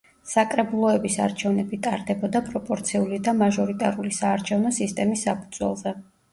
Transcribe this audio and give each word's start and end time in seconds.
საკრებულოების 0.29 1.17
არჩევნები 1.25 1.79
ტარდებოდა 1.89 2.41
პროპორციული 2.49 3.21
და 3.29 3.37
მაჟორიტარული 3.45 4.17
საარჩევნო 4.23 4.75
სისტემის 4.83 5.31
საფუძველზე. 5.31 5.99